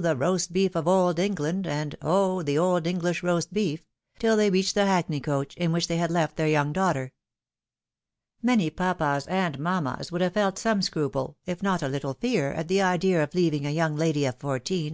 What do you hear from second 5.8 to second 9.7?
they had left their young daughter. Many papas and